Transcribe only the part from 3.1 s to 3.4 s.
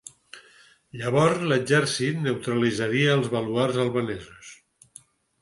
els